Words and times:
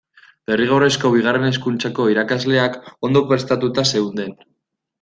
Derrigorrezko 0.51 1.11
Bigarren 1.15 1.45
Hezkuntzako 1.49 2.07
irakasleak 2.15 2.81
ondo 3.11 3.25
prestatuta 3.35 3.87
zeuden. 3.95 4.37